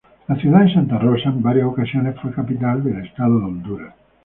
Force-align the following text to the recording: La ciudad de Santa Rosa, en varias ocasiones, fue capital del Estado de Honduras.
La 0.27 0.35
ciudad 0.35 0.61
de 0.61 0.73
Santa 0.73 0.97
Rosa, 0.97 1.29
en 1.29 1.43
varias 1.43 1.67
ocasiones, 1.67 2.15
fue 2.19 2.33
capital 2.33 2.83
del 2.83 3.05
Estado 3.05 3.37
de 3.37 3.45
Honduras. 3.45 3.93